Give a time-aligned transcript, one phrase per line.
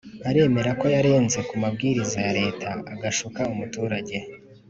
[0.29, 4.17] aremera ko yarenze ku mabwiriza ya Leta agashuka umuturage